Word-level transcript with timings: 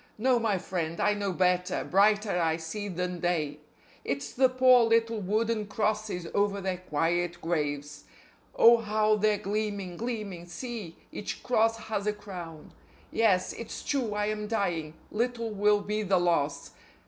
No, 0.17 0.39
my 0.39 0.57
friend, 0.57 0.99
I 0.99 1.13
know 1.13 1.31
better; 1.31 1.83
brighter 1.83 2.41
I 2.41 2.57
see 2.57 2.87
than 2.87 3.19
day: 3.19 3.59
It's 4.03 4.33
the 4.33 4.49
poor 4.49 4.83
little 4.85 5.21
wooden 5.21 5.67
crosses 5.67 6.25
over 6.33 6.59
their 6.59 6.79
quiet 6.79 7.39
graves. 7.39 8.05
Oh, 8.55 8.77
how 8.77 9.15
they're 9.15 9.37
gleaming, 9.37 9.97
gleaming! 9.97 10.47
See! 10.47 10.97
Each 11.11 11.43
cross 11.43 11.77
has 11.81 12.07
a 12.07 12.13
crown. 12.13 12.73
Yes, 13.11 13.53
it's 13.53 13.83
true 13.83 14.15
I 14.15 14.25
am 14.25 14.47
dying; 14.47 14.95
little 15.11 15.51
will 15.51 15.81
be 15.81 16.01
the 16.01 16.17
loss. 16.17 16.71